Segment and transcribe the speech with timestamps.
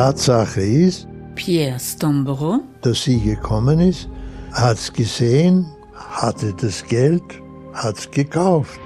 [0.00, 4.08] Tatsache ist, Pierre Stomboro, dass sie gekommen ist,
[4.50, 7.22] hat es gesehen, hatte das Geld,
[7.74, 8.80] hat es gekauft.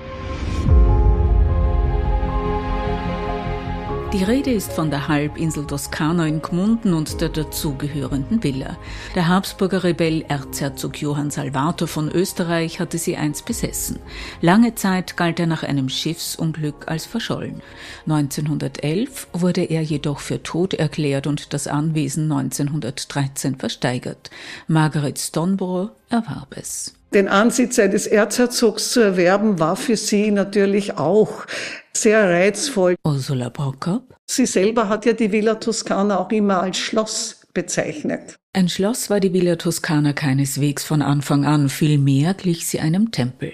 [4.15, 8.77] Die Rede ist von der Halbinsel Toskana in Gmunden und der dazugehörenden Villa.
[9.17, 13.99] Der Habsburger Rebell Erzherzog Johann Salvator von Österreich hatte sie einst besessen.
[14.41, 17.61] Lange Zeit galt er nach einem Schiffsunglück als verschollen.
[18.07, 24.31] 1911 wurde er jedoch für tot erklärt und das Anwesen 1913 versteigert.
[24.69, 26.95] Margaret Stoneborough erwarb es.
[27.13, 31.47] Den Ansitz eines Erzherzogs zu erwerben, war für sie natürlich auch
[31.93, 32.97] sehr reizvoll.
[33.05, 34.17] Ursula Prokop?
[34.27, 38.37] Sie selber hat ja die Villa Toscana auch immer als Schloss bezeichnet.
[38.57, 43.53] Ein Schloss war die Villa Toscana keineswegs von Anfang an, vielmehr glich sie einem Tempel.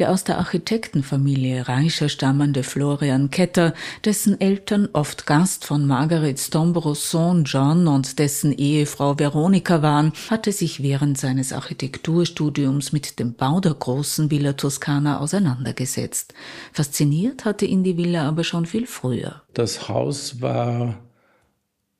[0.00, 7.12] Der aus der Architektenfamilie Reicher stammende Florian Ketter, dessen Eltern oft Gast von Margaret Stomboros
[7.12, 13.60] Sohn John und dessen Ehefrau Veronika waren, hatte sich während seines Architekturstudiums mit dem Bau
[13.60, 16.34] der großen Villa Toscana auseinandergesetzt.
[16.72, 19.42] Fasziniert hatte ihn die Villa aber schon viel früher.
[19.54, 20.98] Das Haus war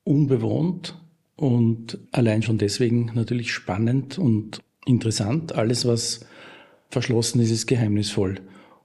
[0.03, 0.95] unbewohnt
[1.41, 5.55] und allein schon deswegen natürlich spannend und interessant.
[5.55, 6.19] Alles, was
[6.89, 8.35] verschlossen ist, ist geheimnisvoll.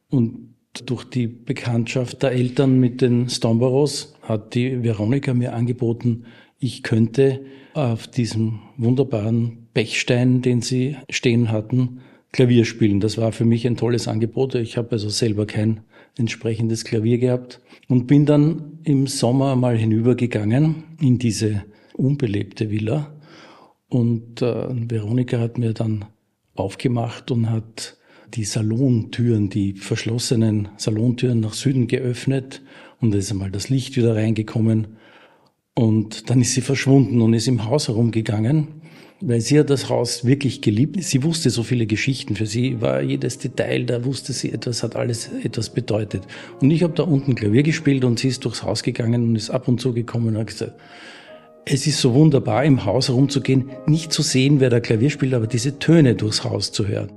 [0.08, 0.54] Und
[0.86, 6.24] durch die Bekanntschaft der Eltern mit den Stomboros hat die Veronika mir angeboten,
[6.58, 7.42] ich könnte
[7.74, 12.00] auf diesem wunderbaren Bechstein, den sie stehen hatten,
[12.32, 13.00] Klavier spielen.
[13.00, 14.54] Das war für mich ein tolles Angebot.
[14.54, 15.80] Ich habe also selber kein
[16.16, 21.64] entsprechendes Klavier gehabt und bin dann im Sommer mal hinübergegangen in diese
[21.96, 23.12] unbelebte Villa.
[23.88, 26.06] Und äh, Veronika hat mir dann
[26.54, 27.96] aufgemacht und hat
[28.34, 32.62] die Salontüren, die verschlossenen Salontüren nach Süden geöffnet
[33.00, 34.96] und da ist einmal das Licht wieder reingekommen
[35.74, 38.68] und dann ist sie verschwunden und ist im Haus herumgegangen,
[39.20, 41.02] weil sie hat das Haus wirklich geliebt.
[41.02, 42.36] Sie wusste so viele Geschichten.
[42.36, 46.22] Für sie war jedes Detail, da wusste sie etwas, hat alles etwas bedeutet.
[46.60, 49.50] Und ich habe da unten Klavier gespielt und sie ist durchs Haus gegangen und ist
[49.50, 50.74] ab und zu gekommen und hat gesagt,
[51.68, 55.48] es ist so wunderbar, im Haus herumzugehen, nicht zu sehen, wer da Klavier spielt, aber
[55.48, 57.10] diese Töne durchs Haus zu hören.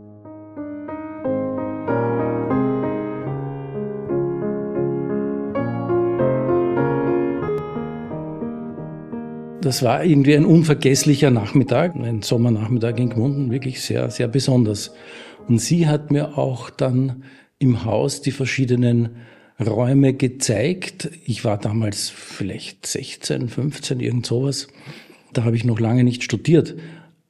[9.62, 14.96] Das war irgendwie ein unvergesslicher Nachmittag, ein Sommernachmittag in Gmunden, wirklich sehr, sehr besonders.
[15.48, 17.24] Und sie hat mir auch dann
[17.60, 19.18] im Haus die verschiedenen
[19.60, 21.10] Räume gezeigt.
[21.26, 24.68] Ich war damals vielleicht 16, 15, irgend sowas.
[25.34, 26.76] Da habe ich noch lange nicht studiert.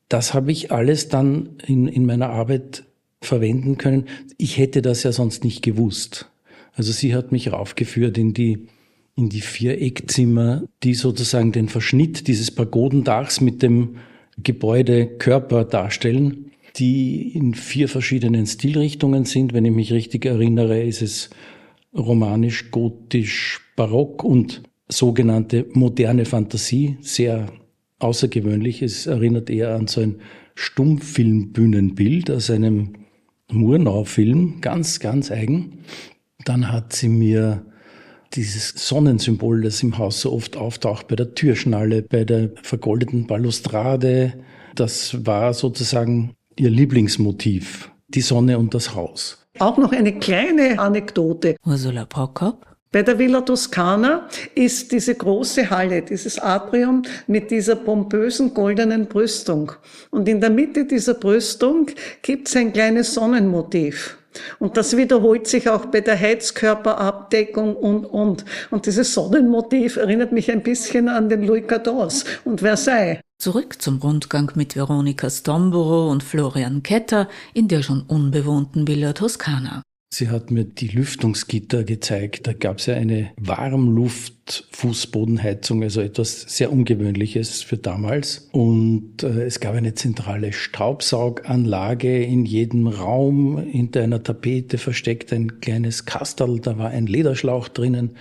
[0.08, 2.84] Das habe ich alles dann in, in meiner Arbeit
[3.22, 4.06] verwenden können.
[4.38, 6.30] Ich hätte das ja sonst nicht gewusst.
[6.74, 8.68] Also sie hat mich raufgeführt in die,
[9.16, 13.98] in die vier Eckzimmer, die sozusagen den Verschnitt dieses Pagodendachs mit dem
[14.42, 19.54] Gebäudekörper darstellen, die in vier verschiedenen Stilrichtungen sind.
[19.54, 21.30] Wenn ich mich richtig erinnere, ist es
[21.96, 27.48] romanisch, gotisch, barock und sogenannte moderne Fantasie, sehr
[28.00, 28.82] außergewöhnlich.
[28.82, 30.22] Es erinnert eher an so ein
[30.56, 32.94] Stummfilmbühnenbild aus einem
[33.52, 35.80] Murnau-Film, ganz, ganz eigen.
[36.46, 37.66] Dann hat sie mir
[38.34, 44.34] dieses Sonnensymbol, das im Haus so oft auftaucht, bei der Türschnalle, bei der vergoldeten Balustrade,
[44.76, 49.39] das war sozusagen ihr Lieblingsmotiv, die Sonne und das Haus.
[49.60, 51.58] Auch noch eine kleine Anekdote.
[51.66, 52.66] Ursula Prokop.
[52.92, 59.74] Bei der Villa Toscana ist diese große Halle, dieses Atrium mit dieser pompösen goldenen Brüstung.
[60.10, 61.88] Und in der Mitte dieser Brüstung
[62.22, 64.19] gibt es ein kleines Sonnenmotiv.
[64.60, 68.46] Und das wiederholt sich auch bei der Heizkörperabdeckung und, und.
[68.70, 73.20] Und dieses Sonnenmotiv erinnert mich ein bisschen an den Louis XIV und Versailles.
[73.42, 79.82] Zurück zum Rundgang mit Veronika Stomboro und Florian Ketter in der schon unbewohnten Villa Toscana.
[80.12, 82.48] Sie hat mir die Lüftungsgitter gezeigt.
[82.48, 88.50] Da gab es ja eine Warmluft-Fußbodenheizung, also etwas sehr Ungewöhnliches für damals.
[88.52, 95.62] Und äh, es gab eine zentrale Staubsauganlage in jedem Raum, hinter einer Tapete versteckt ein
[95.62, 98.16] kleines Kastel, da war ein Lederschlauch drinnen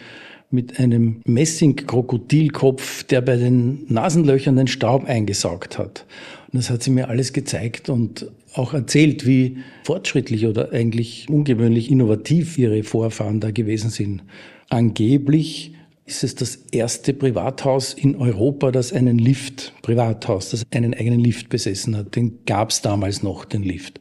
[0.50, 6.05] mit einem Messing-Krokodilkopf, der bei den Nasenlöchern den Staub eingesaugt hat.
[6.52, 11.90] Und das hat sie mir alles gezeigt und auch erzählt, wie fortschrittlich oder eigentlich ungewöhnlich
[11.90, 14.25] innovativ ihre Vorfahren da gewesen sind.
[14.69, 15.75] Angeblich
[16.05, 21.50] ist es das erste Privathaus in Europa, das einen Lift, Privathaus, das einen eigenen Lift
[21.50, 22.16] besessen hat.
[22.16, 24.00] Den gab es damals noch, den Lift.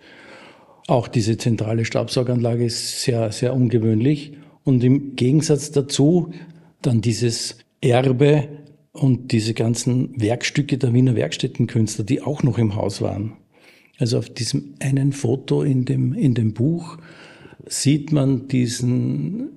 [0.88, 4.32] Auch diese zentrale Staubsauganlage ist sehr, sehr ungewöhnlich.
[4.64, 6.32] Und im Gegensatz dazu
[6.82, 8.48] dann dieses Erbe
[8.94, 13.34] und diese ganzen Werkstücke der Wiener Werkstättenkünstler, die auch noch im Haus waren.
[14.00, 16.98] Also auf diesem einen Foto in dem, in dem Buch
[17.66, 19.50] sieht man diesen,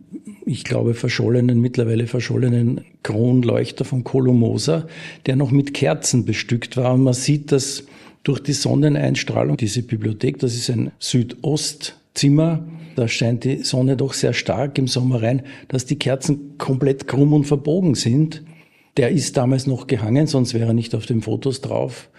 [0.47, 4.87] ich glaube, verschollenen, mittlerweile verschollenen Kronleuchter von Kolomoser,
[5.27, 6.95] der noch mit Kerzen bestückt war.
[6.95, 7.85] Und man sieht, dass
[8.23, 12.67] durch die Sonneneinstrahlung diese Bibliothek, das ist ein Südostzimmer,
[12.97, 17.33] da scheint die Sonne doch sehr stark im Sommer rein, dass die Kerzen komplett krumm
[17.33, 18.43] und verbogen sind.
[18.97, 22.11] Der ist damals noch gehangen, sonst wäre er nicht auf den Fotos drauf.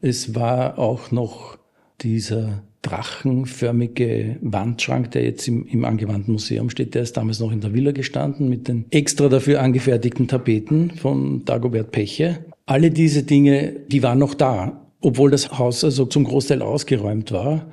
[0.00, 1.58] Es war auch noch
[2.02, 7.60] dieser drachenförmige Wandschrank, der jetzt im, im angewandten Museum steht, der ist damals noch in
[7.60, 12.44] der Villa gestanden mit den extra dafür angefertigten Tapeten von Dagobert Peche.
[12.66, 17.66] Alle diese Dinge, die waren noch da, obwohl das Haus also zum Großteil ausgeräumt war.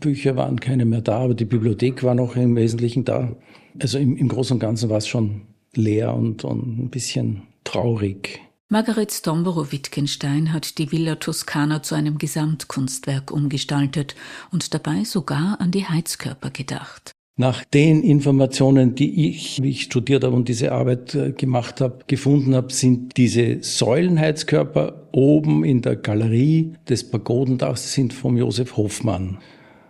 [0.00, 3.36] Bücher waren keine mehr da, aber die Bibliothek war noch im Wesentlichen da.
[3.80, 5.42] Also im, im Großen und Ganzen war es schon
[5.74, 8.40] leer und, und ein bisschen traurig.
[8.70, 14.14] Margaret Stomborow-Wittgenstein hat die Villa Toskana zu einem Gesamtkunstwerk umgestaltet
[14.52, 17.12] und dabei sogar an die Heizkörper gedacht.
[17.38, 22.00] Nach den Informationen, die ich, wie ich studiert habe und diese Arbeit äh, gemacht habe,
[22.08, 29.38] gefunden habe, sind diese Säulenheizkörper oben in der Galerie des Pagodendachs sind vom Josef Hoffmann.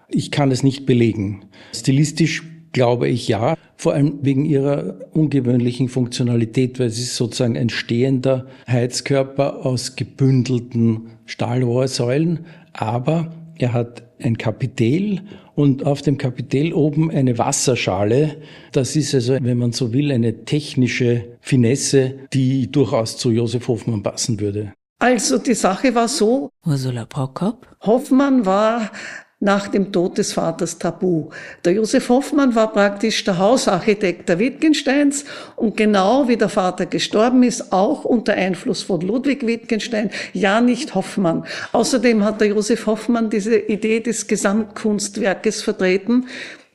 [0.08, 1.46] Ich kann es nicht belegen.
[1.74, 7.70] Stilistisch glaube ich ja, vor allem wegen ihrer ungewöhnlichen Funktionalität, weil es ist sozusagen ein
[7.70, 15.20] stehender Heizkörper aus gebündelten Stahlrohrsäulen, aber er hat ein Kapitel
[15.54, 18.36] und auf dem Kapitel oben eine Wasserschale.
[18.72, 24.02] Das ist also, wenn man so will, eine technische Finesse, die durchaus zu Josef Hoffmann
[24.02, 24.72] passen würde.
[25.00, 26.50] Also die Sache war so.
[26.66, 27.68] Ursula Prokop.
[27.82, 28.90] Hoffmann war
[29.40, 31.28] nach dem Tod des Vaters tabu.
[31.64, 35.24] Der Josef Hoffmann war praktisch der Hausarchitekt der Wittgensteins
[35.54, 40.96] und genau wie der Vater gestorben ist, auch unter Einfluss von Ludwig Wittgenstein, ja nicht
[40.96, 41.44] Hoffmann.
[41.72, 46.26] Außerdem hat der Josef Hoffmann diese Idee des Gesamtkunstwerkes vertreten,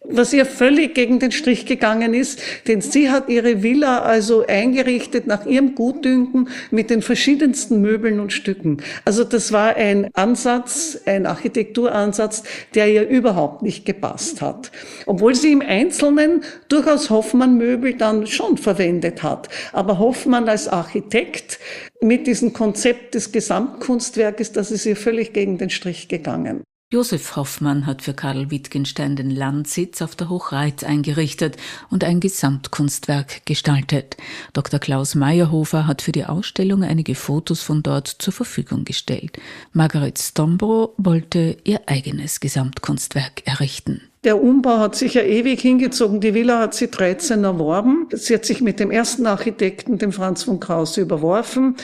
[0.06, 5.28] was ihr völlig gegen den Strich gegangen ist, denn sie hat ihre Villa also eingerichtet
[5.28, 8.78] nach ihrem Gutdünken mit den verschiedensten Möbeln und Stücken.
[9.06, 12.44] Also das war ein Ansatz, ein Architekturansatz,
[12.76, 14.72] der ihr überhaupt nicht gepasst hat.
[15.06, 19.50] Obwohl sie im Einzelnen durchaus Hoffmann-Möbel dann schon verwendet hat.
[19.72, 21.60] Aber Hoffmann als Architekt
[22.02, 26.64] mit diesem Konzept des Gesamtkunstwerkes, das ist ihr völlig gegen den Strich gegangen.
[26.94, 31.58] Josef Hoffmann hat für Karl Wittgenstein den Landsitz auf der Hochreit eingerichtet
[31.90, 34.16] und ein Gesamtkunstwerk gestaltet.
[34.54, 34.80] Dr.
[34.80, 39.40] Klaus Meyerhofer hat für die Ausstellung einige Fotos von dort zur Verfügung gestellt.
[39.72, 44.02] Margaret Stombro wollte ihr eigenes Gesamtkunstwerk errichten.
[44.24, 46.22] Der Umbau hat sich ja ewig hingezogen.
[46.22, 48.08] Die Villa hat sie 13 erworben.
[48.12, 51.76] Sie hat sich mit dem ersten Architekten, dem Franz von Krause, überworfen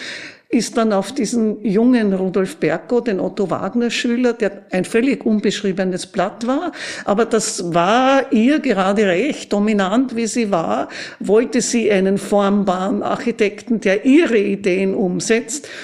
[0.51, 6.07] ist dann auf diesen jungen Rudolf Berko, den Otto Wagner Schüler, der ein völlig unbeschriebenes
[6.07, 6.71] Blatt war,
[7.05, 13.79] aber das war ihr gerade recht, dominant wie sie war, wollte sie einen formbaren Architekten,
[13.79, 15.67] der ihre Ideen umsetzt.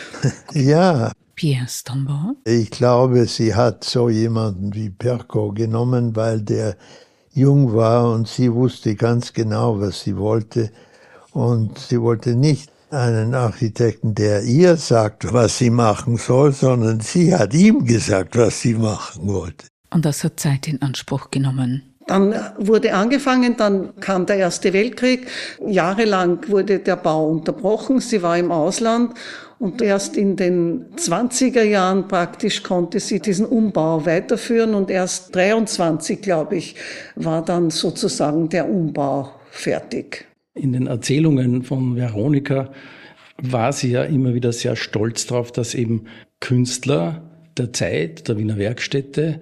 [0.53, 1.11] Ja.
[1.35, 2.35] Pierre Stambaugh?
[2.45, 6.77] Ich glaube, sie hat so jemanden wie Perko genommen, weil der
[7.33, 10.71] jung war und sie wusste ganz genau, was sie wollte.
[11.33, 17.35] Und sie wollte nicht einen Architekten, der ihr sagt, was sie machen soll, sondern sie
[17.35, 19.67] hat ihm gesagt, was sie machen wollte.
[19.91, 21.95] Und das hat Zeit in Anspruch genommen.
[22.07, 25.27] Dann wurde angefangen, dann kam der Erste Weltkrieg.
[25.65, 27.99] Jahrelang wurde der Bau unterbrochen.
[27.99, 29.15] Sie war im Ausland
[29.57, 36.21] und erst in den 20er Jahren praktisch konnte sie diesen Umbau weiterführen und erst 23,
[36.21, 36.75] glaube ich,
[37.15, 40.27] war dann sozusagen der Umbau fertig.
[40.55, 42.71] In den Erzählungen von Veronika
[43.37, 46.05] war sie ja immer wieder sehr stolz darauf, dass eben
[46.39, 49.41] Künstler der Zeit, der Wiener Werkstätte,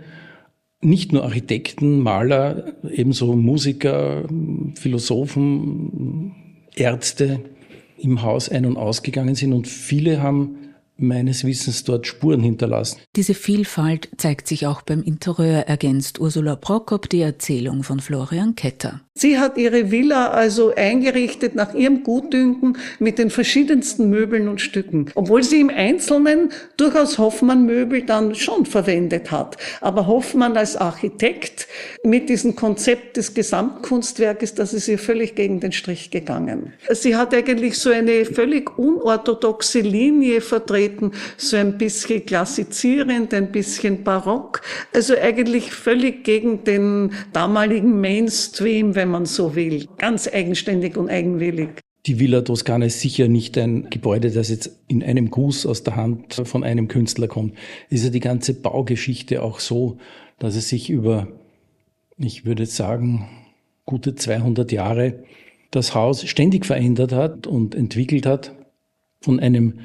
[0.82, 4.28] nicht nur Architekten, Maler, ebenso Musiker,
[4.76, 6.34] Philosophen,
[6.76, 7.42] Ärzte
[8.00, 10.58] im Haus ein- und ausgegangen sind und viele haben
[10.98, 13.00] meines Wissens dort Spuren hinterlassen.
[13.16, 19.02] Diese Vielfalt zeigt sich auch beim Interieur, ergänzt Ursula Prokop die Erzählung von Florian Ketter.
[19.16, 25.06] Sie hat ihre Villa also eingerichtet nach ihrem Gutdünken mit den verschiedensten Möbeln und Stücken.
[25.14, 29.58] Obwohl sie im Einzelnen durchaus Hoffmann-Möbel dann schon verwendet hat.
[29.82, 31.68] Aber Hoffmann als Architekt
[32.04, 36.74] mit diesem Konzept des Gesamtkunstwerkes, das ist ihr völlig gegen den Strich gegangen.
[36.90, 44.04] Sie hat eigentlich so eine völlig unorthodoxe Linie vertreten, so ein bisschen klassizierend, ein bisschen
[44.04, 44.62] barock.
[44.92, 49.86] Also eigentlich völlig gegen den damaligen Mainstream, wenn man so will.
[49.98, 51.82] Ganz eigenständig und eigenwillig.
[52.06, 55.98] Die Villa Toscana ist sicher nicht ein Gebäude, das jetzt in einem Guss aus der
[55.98, 57.56] Hand von einem Künstler kommt.
[57.90, 59.98] Ist ja die ganze Baugeschichte auch so,
[60.40, 61.28] dass es sich über,
[62.18, 63.28] ich würde sagen,
[63.86, 65.24] gute 200 Jahre
[65.72, 68.56] das Haus ständig verändert hat und entwickelt hat
[69.20, 69.80] von einem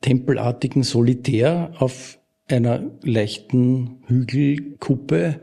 [0.00, 5.40] tempelartigen Solitär auf einer leichten Hügelkuppe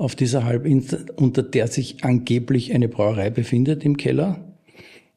[0.00, 4.50] auf dieser Halbinsel, unter der sich angeblich eine Brauerei befindet im Keller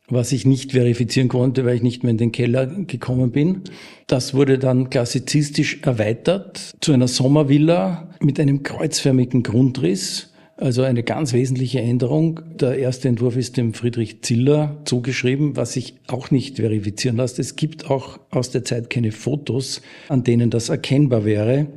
[0.09, 3.61] was ich nicht verifizieren konnte, weil ich nicht mehr in den Keller gekommen bin.
[4.07, 10.29] Das wurde dann klassizistisch erweitert zu einer Sommervilla mit einem kreuzförmigen Grundriss.
[10.55, 12.41] Also eine ganz wesentliche Änderung.
[12.59, 17.39] Der erste Entwurf ist dem Friedrich Ziller zugeschrieben, was sich auch nicht verifizieren lässt.
[17.39, 21.67] Es gibt auch aus der Zeit keine Fotos, an denen das erkennbar wäre.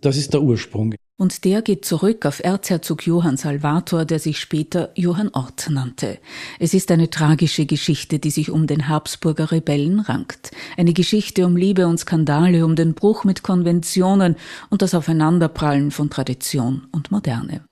[0.00, 0.94] Das ist der Ursprung.
[1.16, 6.18] Und der geht zurück auf Erzherzog Johann Salvator, der sich später Johann Ort nannte.
[6.58, 10.50] Es ist eine tragische Geschichte, die sich um den Habsburger Rebellen rankt.
[10.76, 14.34] Eine Geschichte um Liebe und Skandale, um den Bruch mit Konventionen
[14.70, 17.64] und das Aufeinanderprallen von Tradition und Moderne.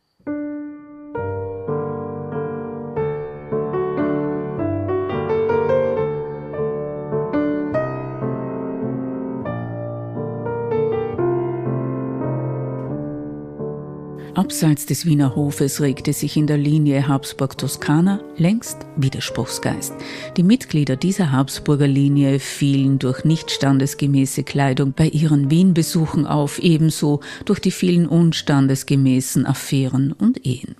[14.35, 19.93] Abseits des Wiener Hofes regte sich in der Linie Habsburg-Toskana längst Widerspruchsgeist.
[20.39, 27.21] Die Mitglieder dieser Habsburger Linie fielen durch nicht standesgemäße Kleidung bei ihren Wien-Besuchen auf, ebenso
[27.45, 30.77] durch die vielen unstandesgemäßen Affären und Ehen.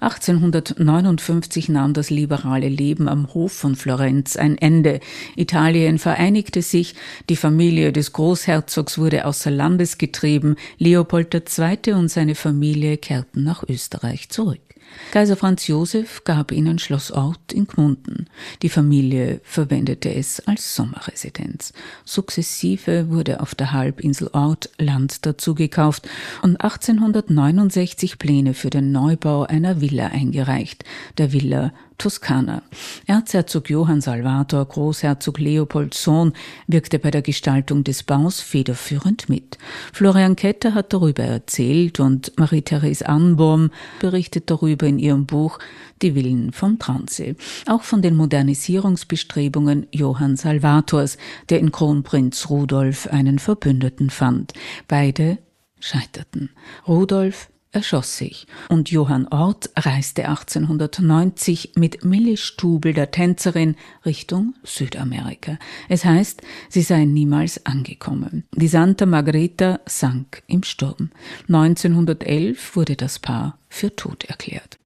[0.00, 5.00] 1859 nahm das liberale Leben am Hof von Florenz ein Ende.
[5.36, 6.94] Italien vereinigte sich,
[7.28, 11.94] die Familie des Großherzogs wurde außer Landes getrieben, Leopold II.
[11.94, 14.65] und seine Familie kehrten nach Österreich zurück.
[15.12, 18.28] Kaiser Franz Josef gab ihnen Schloss Ort in Gmunden.
[18.62, 21.72] Die Familie verwendete es als Sommerresidenz.
[22.04, 26.08] Sukzessive wurde auf der Halbinsel Ort Land dazugekauft
[26.42, 30.84] und 1869 Pläne für den Neubau einer Villa eingereicht,
[31.18, 32.62] der Villa Toskana.
[33.06, 36.32] Erzherzog Johann Salvator, Großherzog Leopolds Sohn,
[36.66, 39.58] wirkte bei der Gestaltung des Baus federführend mit.
[39.92, 45.58] Florian Ketter hat darüber erzählt und Marie-Therese Anborn berichtet darüber in ihrem Buch
[46.02, 47.36] Die Villen vom Traunsee.
[47.66, 51.16] Auch von den Modernisierungsbestrebungen Johann Salvators,
[51.48, 54.52] der in Kronprinz Rudolf einen Verbündeten fand.
[54.88, 55.38] Beide
[55.80, 56.50] scheiterten.
[56.86, 65.58] Rudolf erschoss sich und Johann Ort reiste 1890 mit Millie Stubel, der Tänzerin, Richtung Südamerika.
[65.88, 68.44] Es heißt, sie seien niemals angekommen.
[68.54, 71.10] Die Santa Margherita sank im Sturm.
[71.48, 74.78] 1911 wurde das Paar für tot erklärt.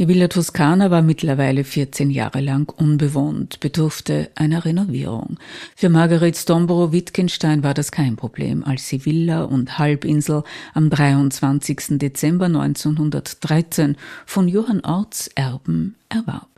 [0.00, 5.36] Die Villa Toscana war mittlerweile 14 Jahre lang unbewohnt, bedurfte einer Renovierung.
[5.76, 10.42] Für Margaret Stomborough Wittgenstein war das kein Problem, als sie Villa und Halbinsel
[10.72, 11.98] am 23.
[11.98, 16.48] Dezember 1913 von Johann Orts Erben erwarb.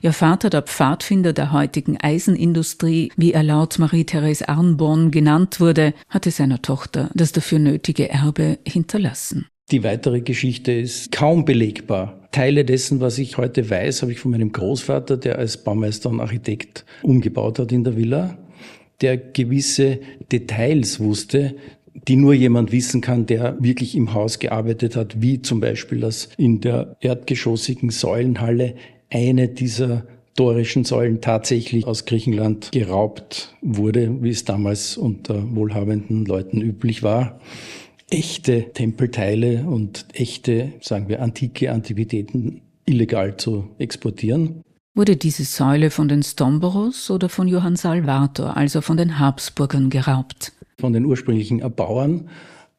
[0.00, 6.30] Ihr Vater, der Pfadfinder der heutigen Eisenindustrie, wie er laut Marie-Therese Arnborn genannt wurde, hatte
[6.30, 9.46] seiner Tochter das dafür nötige Erbe hinterlassen.
[9.70, 12.28] Die weitere Geschichte ist kaum belegbar.
[12.30, 16.20] Teile dessen, was ich heute weiß, habe ich von meinem Großvater, der als Baumeister und
[16.20, 18.38] Architekt umgebaut hat in der Villa,
[19.00, 20.00] der gewisse
[20.30, 21.56] Details wusste,
[22.08, 26.30] die nur jemand wissen kann, der wirklich im Haus gearbeitet hat, wie zum Beispiel, dass
[26.36, 28.74] in der erdgeschossigen Säulenhalle
[29.10, 36.62] eine dieser dorischen Säulen tatsächlich aus Griechenland geraubt wurde, wie es damals unter wohlhabenden Leuten
[36.62, 37.38] üblich war
[38.12, 44.62] echte Tempelteile und echte, sagen wir, antike Antiquitäten illegal zu exportieren.
[44.94, 50.52] Wurde diese Säule von den Stomboros oder von Johann Salvator, also von den Habsburgern, geraubt?
[50.78, 52.28] Von den ursprünglichen Erbauern,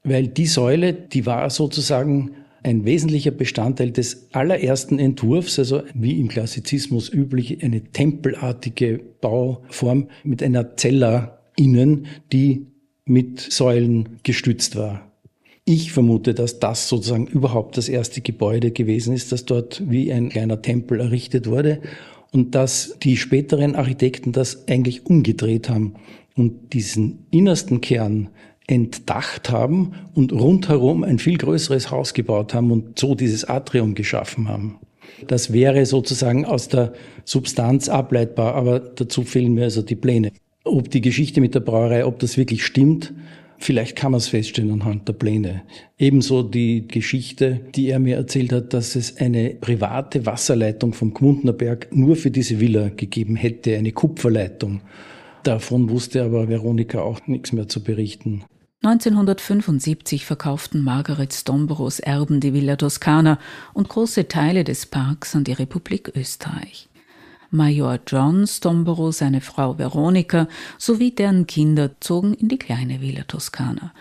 [0.04, 6.28] weil die Säule, die war sozusagen ein wesentlicher Bestandteil des allerersten Entwurfs, also wie im
[6.28, 12.68] Klassizismus üblich, eine tempelartige Bauform mit einer Zella innen, die
[13.06, 15.13] mit Säulen gestützt war.
[15.66, 20.28] Ich vermute, dass das sozusagen überhaupt das erste Gebäude gewesen ist, das dort wie ein
[20.28, 21.82] kleiner Tempel errichtet wurde
[22.34, 25.94] und dass die späteren Architekten das eigentlich umgedreht haben
[26.36, 28.30] und diesen innersten Kern
[28.68, 34.50] entdacht haben und rundherum ein viel größeres Haus gebaut haben und so dieses Atrium geschaffen
[34.50, 34.80] haben.
[35.28, 36.94] Das wäre sozusagen aus der
[37.24, 40.32] Substanz ableitbar, aber dazu fehlen mir also die Pläne.
[40.66, 43.14] Ob die Geschichte mit der Brauerei, ob das wirklich stimmt,
[43.64, 45.62] Vielleicht kann man es feststellen anhand der Pläne.
[45.98, 51.54] Ebenso die Geschichte, die er mir erzählt hat, dass es eine private Wasserleitung vom Gmundner
[51.54, 54.82] Berg nur für diese Villa gegeben hätte, eine Kupferleitung.
[55.44, 58.44] Davon wusste aber Veronika auch nichts mehr zu berichten.
[58.84, 63.40] 1975 verkauften Margaret Stomboros Erben die Villa Toscana
[63.74, 66.90] und große Teile des Parks an die Republik Österreich.
[67.54, 73.94] Major John Stomboro, seine Frau Veronika sowie deren Kinder zogen in die kleine Villa Toscana.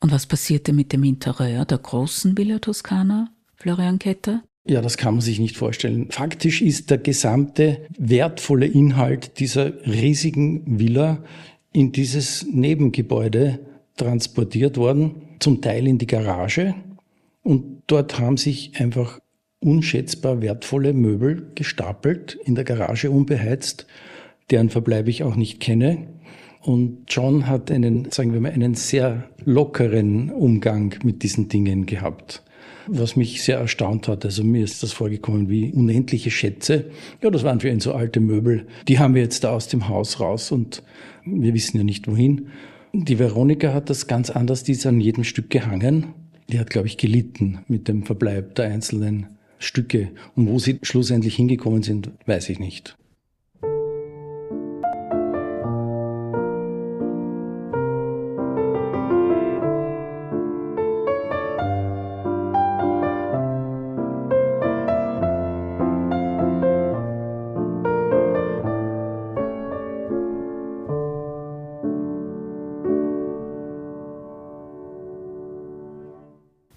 [0.00, 4.42] Und was passierte mit dem Interieur der großen Villa Toscana, Florian Ketter?
[4.66, 6.10] Ja, das kann man sich nicht vorstellen.
[6.10, 11.24] Faktisch ist der gesamte wertvolle Inhalt dieser riesigen Villa
[11.72, 13.58] in dieses Nebengebäude
[13.96, 16.74] transportiert worden, zum Teil in die Garage.
[17.42, 19.18] Und dort haben sich einfach
[19.60, 23.86] unschätzbar wertvolle Möbel gestapelt, in der Garage unbeheizt,
[24.50, 26.08] deren Verbleib ich auch nicht kenne.
[26.62, 32.42] Und John hat einen, sagen wir mal, einen sehr lockeren Umgang mit diesen Dingen gehabt.
[32.86, 34.24] Was mich sehr erstaunt hat.
[34.24, 36.90] Also mir ist das vorgekommen wie unendliche Schätze.
[37.22, 38.66] Ja, das waren für ihn so alte Möbel.
[38.88, 40.82] Die haben wir jetzt da aus dem Haus raus und
[41.24, 42.48] wir wissen ja nicht wohin.
[42.92, 46.06] Die Veronika hat das ganz anders, die ist an jedem Stück gehangen.
[46.48, 49.28] Die hat, glaube ich, gelitten mit dem Verbleib der einzelnen
[49.60, 50.10] Stücke.
[50.34, 52.96] Und wo sie schlussendlich hingekommen sind, weiß ich nicht.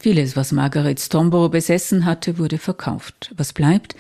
[0.03, 3.31] Vieles, was Margaret Stomborough besessen hatte, wurde verkauft.
[3.37, 3.95] Was bleibt,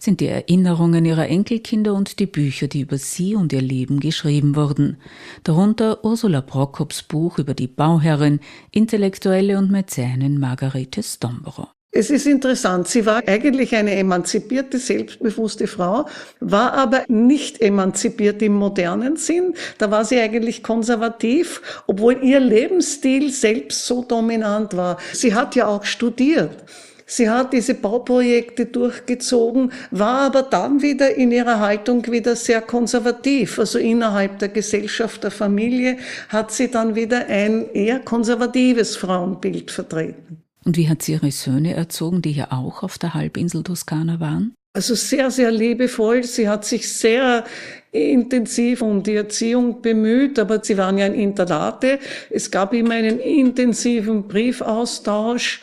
[0.00, 4.56] sind die Erinnerungen ihrer Enkelkinder und die Bücher, die über sie und ihr Leben geschrieben
[4.56, 4.96] wurden.
[5.44, 8.40] Darunter Ursula Prokops Buch über die Bauherrin,
[8.72, 11.73] Intellektuelle und Mäzenin Margarete Stomborough.
[11.96, 16.06] Es ist interessant, sie war eigentlich eine emanzipierte, selbstbewusste Frau,
[16.40, 19.54] war aber nicht emanzipiert im modernen Sinn.
[19.78, 24.98] Da war sie eigentlich konservativ, obwohl ihr Lebensstil selbst so dominant war.
[25.12, 26.64] Sie hat ja auch studiert.
[27.06, 33.56] Sie hat diese Bauprojekte durchgezogen, war aber dann wieder in ihrer Haltung wieder sehr konservativ.
[33.60, 40.43] Also innerhalb der Gesellschaft, der Familie hat sie dann wieder ein eher konservatives Frauenbild vertreten.
[40.64, 44.54] Und wie hat sie ihre Söhne erzogen, die ja auch auf der Halbinsel Toskana waren?
[44.76, 46.24] Also sehr, sehr liebevoll.
[46.24, 47.44] Sie hat sich sehr
[47.92, 52.00] intensiv um die Erziehung bemüht, aber sie waren ja in Internate.
[52.28, 55.60] Es gab immer einen intensiven Briefaustausch.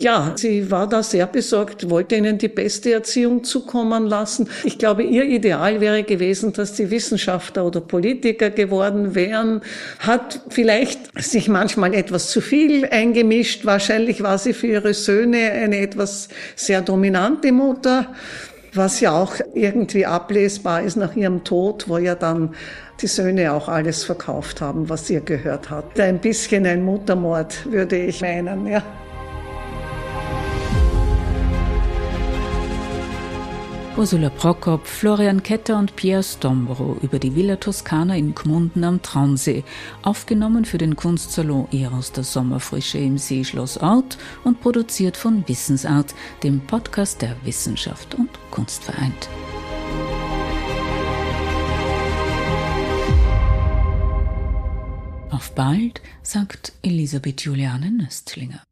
[0.00, 4.48] Ja, sie war da sehr besorgt, wollte ihnen die beste Erziehung zukommen lassen.
[4.64, 9.60] Ich glaube, ihr Ideal wäre gewesen, dass sie Wissenschaftler oder Politiker geworden wären,
[9.98, 13.66] hat vielleicht sich manchmal etwas zu viel eingemischt.
[13.66, 18.06] Wahrscheinlich war sie für ihre Söhne eine etwas sehr dominante Mutter
[18.72, 22.54] was ja auch irgendwie ablesbar ist nach ihrem Tod, wo ja dann
[23.00, 25.98] die Söhne auch alles verkauft haben, was ihr gehört hat.
[25.98, 28.80] Ein bisschen ein Muttermord, würde ich meinen, ja.
[34.00, 39.62] Ursula Prokop, Florian Ketter und Pierre Stombro über die Villa Toskana in Gmunden am Traunsee,
[40.00, 46.60] aufgenommen für den Kunstsalon Eros der Sommerfrische im Seeschloss Ort und produziert von Wissensart, dem
[46.60, 49.28] Podcast der Wissenschaft und Kunst vereint.
[55.28, 58.62] Auf bald, sagt Elisabeth Juliane Nöstlinger.